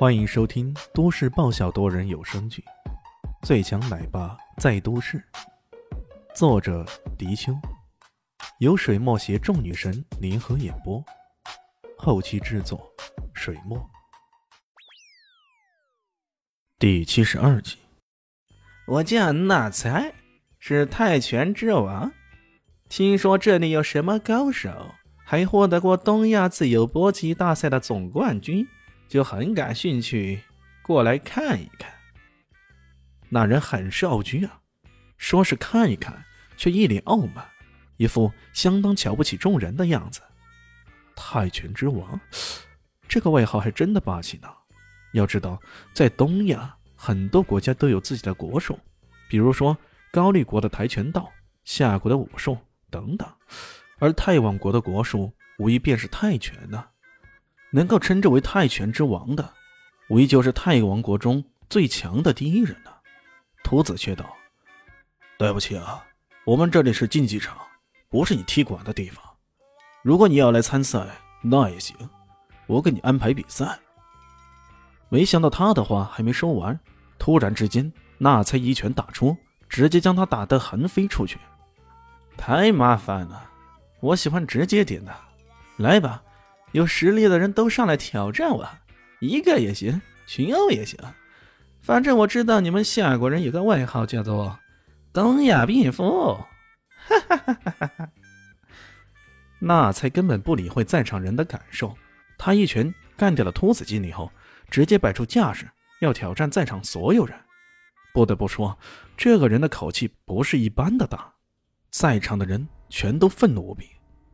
[0.00, 2.64] 欢迎收听都市爆笑多人有声剧
[3.46, 5.18] 《最强奶爸在都市》，
[6.34, 6.86] 作者：
[7.18, 7.52] 迪秋，
[8.60, 11.04] 由水墨携众女神联合演播，
[11.98, 12.90] 后期制作：
[13.34, 13.78] 水墨。
[16.78, 17.76] 第七十二集，
[18.86, 20.14] 我叫纳才，
[20.58, 22.10] 是泰拳之王。
[22.88, 24.94] 听说这里有什么高手，
[25.26, 28.66] 还获得过东亚自由搏击大赛的总冠军。
[29.10, 30.40] 就很感兴趣，
[30.82, 31.92] 过来看一看。
[33.28, 34.60] 那人很是傲居啊，
[35.18, 36.24] 说是看一看，
[36.56, 37.44] 却一脸傲慢，
[37.96, 40.20] 一副相当瞧不起众人的样子。
[41.16, 42.20] 泰拳之王，
[43.08, 44.48] 这个外号还真的霸气呢。
[45.12, 45.60] 要知道，
[45.92, 48.78] 在东亚很多国家都有自己的国术，
[49.28, 49.76] 比如说
[50.12, 51.28] 高丽国的跆拳道、
[51.64, 52.56] 夏国的武术
[52.90, 53.28] 等等，
[53.98, 56.86] 而泰王国的国术无疑便是泰拳呢。
[57.70, 59.52] 能够称之为泰拳之王的，
[60.08, 63.00] 无疑就是泰王国中最强的第一人了。
[63.62, 64.34] 屠子却道
[65.38, 66.04] ：“对不起啊，
[66.44, 67.56] 我们这里是竞技场，
[68.08, 69.24] 不是你踢馆的地方。
[70.02, 71.06] 如果你要来参赛，
[71.42, 71.96] 那也行，
[72.66, 73.78] 我给你安排比赛。”
[75.08, 76.78] 没想到他的话还没说完，
[77.18, 79.36] 突然之间，那才一拳打出，
[79.68, 81.38] 直接将他打得横飞出去。
[82.36, 83.50] 太麻烦了，
[84.00, 85.14] 我喜欢直接点的，
[85.76, 86.22] 来吧。
[86.72, 88.68] 有实力的人都上来挑战我，
[89.20, 90.98] 一个也行，群殴也行。
[91.80, 94.58] 反正我知道你们夏国人有个外号叫做
[95.12, 96.38] “东亚病夫”。
[97.08, 98.08] 哈哈哈哈哈哈！
[99.58, 101.96] 那才根本不理会在场人的感受，
[102.38, 104.30] 他一拳干掉了秃子经理后，
[104.70, 105.68] 直接摆出架势
[106.00, 107.36] 要挑战在场所有人。
[108.12, 108.78] 不得不说，
[109.16, 111.32] 这个人的口气不是一般的大，
[111.90, 113.88] 在场的人全都愤怒无比。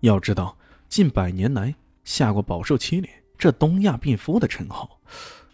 [0.00, 0.56] 要知道，
[0.88, 1.74] 近百年来。
[2.04, 5.00] 夏国饱受欺凌，这“东亚病夫”的称号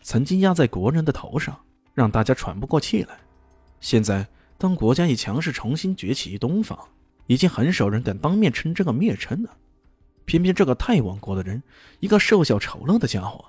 [0.03, 1.59] 曾经压在国人的头上，
[1.95, 3.19] 让大家喘不过气来。
[3.81, 6.79] 现在，当国家以强势重新崛起于东方，
[7.27, 9.57] 已经很少人敢当面称这个蔑称了。
[10.25, 11.63] 偏偏这个泰王国的人，
[12.01, 13.45] 一个瘦小丑陋的家伙，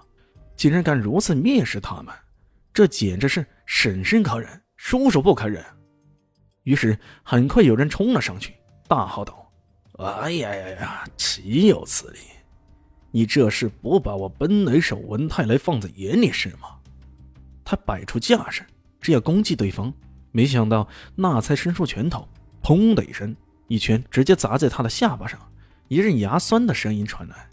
[0.56, 2.14] 竟然敢如此蔑视他们，
[2.74, 5.64] 这简直是婶婶可忍，叔叔不可忍。
[6.64, 8.54] 于是，很快有人冲了上去，
[8.88, 9.52] 大号道
[9.98, 12.20] ：“哎呀呀呀，岂有此理！”
[13.12, 16.78] 你这是不把我本雷手文泰来放在眼里是吗？
[17.66, 18.64] 他摆出架势，
[19.02, 19.94] 只要攻击对方。
[20.32, 22.28] 没想到那才伸出拳头，
[22.62, 23.36] 砰的一声，
[23.68, 25.40] 一拳直接砸在他的下巴上，
[25.88, 27.50] 一阵牙酸的声音传来。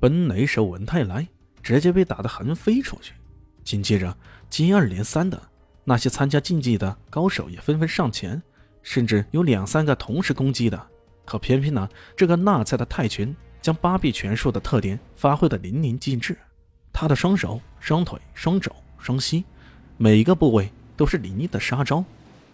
[0.00, 1.26] 本雷手文泰来
[1.62, 3.14] 直接被打得横飞出去。
[3.62, 4.16] 紧接着，
[4.50, 5.40] 接二连三的
[5.84, 8.42] 那些参加竞技的高手也纷纷上前，
[8.82, 10.86] 甚至有两三个同时攻击的。
[11.24, 13.34] 可偏偏呢，这个纳才的泰拳。
[13.68, 16.34] 将八臂拳术的特点发挥的淋漓尽致，
[16.90, 19.44] 他的双手、双腿、双肘、双膝，
[19.98, 22.02] 每一个部位都是凌厉的杀招。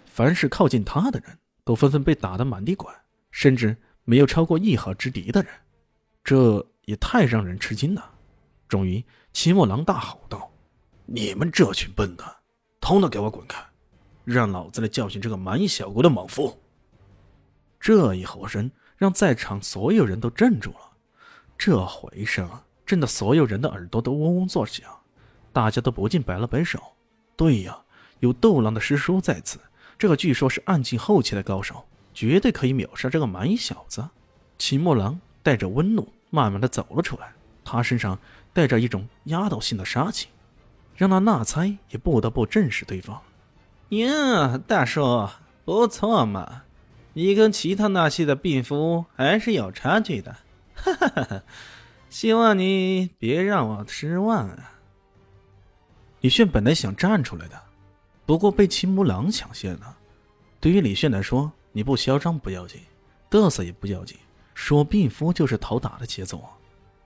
[0.07, 2.93] 凡是靠近他的人，都纷纷被打得满地滚，
[3.31, 5.53] 甚至没有超过一合之敌的人。
[6.25, 8.11] 这也太让人吃惊了。
[8.67, 10.51] 终于，齐木狼大吼道
[11.07, 12.27] ：“你们这群笨蛋，
[12.81, 13.65] 统统给我滚开！
[14.25, 16.61] 让老子来教训这个蛮夷小国的莽夫！”
[17.79, 20.91] 这一吼声让在场所有人都镇住了。
[21.67, 22.47] 这回声
[22.85, 24.85] 震得所有人的耳朵都嗡嗡作响，
[25.51, 26.79] 大家都不禁摆了摆手。
[27.37, 27.79] 对呀，
[28.21, 29.59] 有斗狼的师叔在此，
[29.97, 34.07] 这个据说是暗境后期的高手，绝对可以秒杀这个蛮夷小子。
[34.59, 37.33] 秦墨狼带着温怒，慢慢的走了出来，
[37.65, 38.19] 他身上
[38.53, 40.29] 带着一种压倒性的杀气，
[40.95, 43.23] 让那纳猜也不得不正视对方。
[43.89, 45.31] 呀，大叔，
[45.65, 46.65] 不错嘛，
[47.15, 50.37] 你跟其他那些的病夫还是有差距的。
[50.85, 51.43] 哈哈哈哈
[52.11, 54.75] 希望你别让我失望啊！
[56.21, 57.59] 李炫本来想站出来的，
[58.27, 59.97] 不过被秦木狼抢先了。
[60.61, 62.83] 对于李炫来说，你不嚣张不要紧，
[63.31, 64.19] 嘚瑟也不要紧，
[64.53, 66.51] 说病夫就是讨打的节奏啊！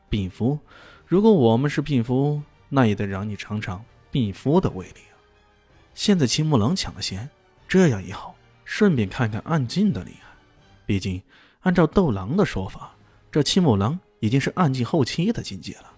[0.09, 0.59] 病夫，
[1.07, 5.15] 如果我们是病夫，那也得让你尝尝病夫的威力啊！
[5.95, 7.31] 现在秦木狼抢了先，
[7.69, 8.35] 这样也好，
[8.65, 10.29] 顺便看看暗劲的厉害。
[10.85, 11.23] 毕竟，
[11.61, 12.93] 按照斗狼的说法。
[13.31, 15.93] 这七木狼已经是暗境后期的境界了，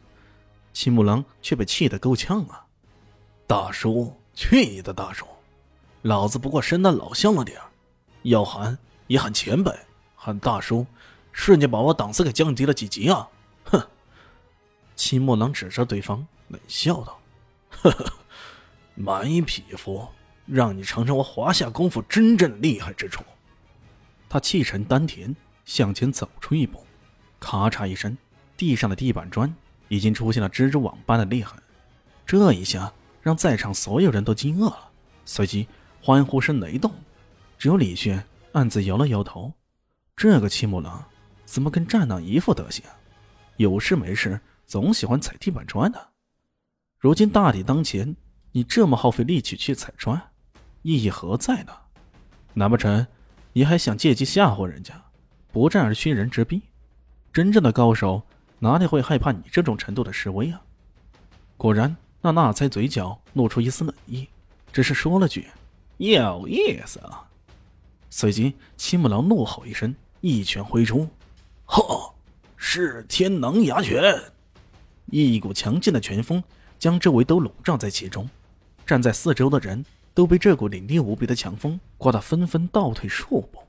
[0.72, 2.66] 七木狼却被气得够呛啊！
[3.46, 5.24] 大叔，去你的大叔！
[6.02, 7.60] 老子不过生的老像了点
[8.22, 9.72] 要喊也喊前辈，
[10.16, 10.84] 喊大叔，
[11.32, 13.28] 瞬间把我档次给降低了几级啊！
[13.64, 13.80] 哼！
[14.96, 17.20] 七木狼指着对方冷笑道
[17.70, 18.12] ：“呵呵，
[18.96, 20.06] 蛮夷匹夫，
[20.46, 23.22] 让你尝尝我华夏功夫真正厉害之处。”
[24.28, 25.34] 他气沉丹田，
[25.64, 26.84] 向前走出一步。
[27.40, 28.16] 咔嚓一声，
[28.56, 29.52] 地上的地板砖
[29.88, 31.60] 已经出现了蜘蛛网般的裂痕。
[32.24, 32.92] 这一下
[33.22, 34.90] 让在场所有人都惊愕了，
[35.24, 35.66] 随即
[36.00, 36.92] 欢呼声雷动。
[37.58, 39.52] 只有李炫暗自摇了摇头
[40.14, 41.04] ：“这个七木狼
[41.44, 42.84] 怎么跟战狼一副德行？
[43.56, 46.08] 有事没事总喜欢踩地板砖的。
[46.98, 48.14] 如今大敌当前，
[48.52, 50.20] 你这么耗费力气去踩砖，
[50.82, 51.72] 意义何在呢？
[52.54, 53.06] 难不成
[53.52, 55.02] 你还想借机吓唬人家，
[55.52, 56.62] 不战而屈人之兵？
[57.32, 58.22] 真正的高手
[58.58, 60.60] 哪里会害怕你这种程度的示威啊？”
[61.56, 64.28] 果然，那纳猜嘴角露出一丝冷意，
[64.72, 65.48] 只是说了句
[65.98, 67.28] ：“有意思啊。”
[68.10, 71.08] 随即，七木狼怒吼一声，一拳挥出
[71.66, 72.14] ，“呵，
[72.56, 74.02] 是天狼牙拳！”
[75.06, 76.42] 一股强劲的拳风
[76.78, 78.28] 将周围都笼罩在其中，
[78.86, 79.84] 站在四周的人
[80.14, 83.60] 都被这股凌厉无比的强风刮得纷纷倒退数步。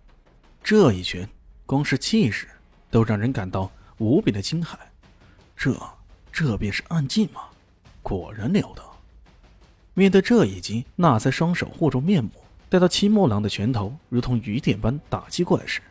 [0.63, 1.27] 这一拳，
[1.65, 2.47] 光是气势
[2.91, 4.75] 都让人感到无比的惊骇。
[5.55, 5.75] 这，
[6.31, 7.41] 这便是暗劲吗？
[8.03, 8.83] 果然了得！
[9.93, 12.29] 面对这一击，那才双手护住面目。
[12.69, 15.81] 待到青木狼的拳头如同雨点般打击过来时，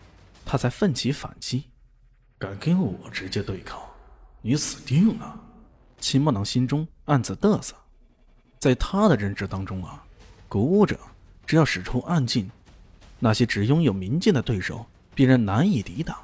[0.47, 1.65] 他才奋起反击。
[2.39, 3.79] 敢跟我直接对抗，
[4.41, 5.39] 你死定了！
[6.01, 7.75] 青木狼心中暗自嘚瑟。
[8.59, 10.03] 在他的认知当中啊，
[10.49, 10.99] 鼓舞者
[11.47, 12.51] 只要使出暗劲，
[13.19, 16.17] 那些只拥有明剑的对手必然难以抵挡。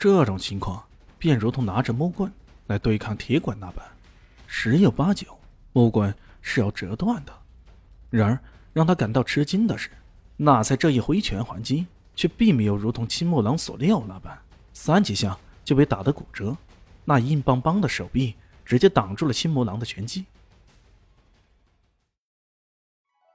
[0.00, 0.82] 这种情况
[1.18, 2.32] 便如同拿着木棍
[2.68, 3.84] 来对抗铁管那般。
[4.46, 5.38] 十有八九，
[5.74, 7.32] 木棍是要折断的。
[8.08, 8.40] 然而，
[8.72, 9.90] 让他感到吃惊的是，
[10.38, 11.86] 那才这一挥拳还击，
[12.16, 14.40] 却并没有如同青木狼所料那般，
[14.72, 16.56] 三几下就被打得骨折。
[17.04, 20.24] 那硬邦邦的手臂直接挡住了青木狼的拳击。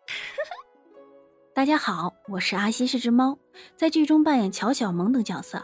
[1.53, 3.37] 大家好，我是阿西，是只猫，
[3.77, 5.63] 在剧中扮演乔小萌等角色。